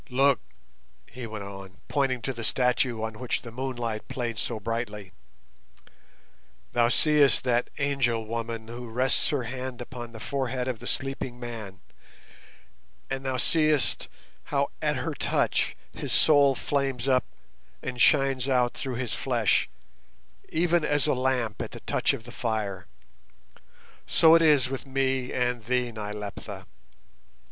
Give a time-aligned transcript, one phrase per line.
[0.09, 0.39] "Look!"
[1.05, 5.11] he went on, pointing to the statue on which the moonlight played so brightly.
[6.71, 11.39] "Thou seest that angel woman who rests her hand upon the forehead of the sleeping
[11.39, 11.81] man,
[13.11, 14.07] and thou seest
[14.45, 17.25] how at her touch his soul flames up
[17.83, 19.69] and shines out through his flesh,
[20.49, 22.87] even as a lamp at the touch of the fire,
[24.07, 26.65] so is it with me and thee, Nyleptha.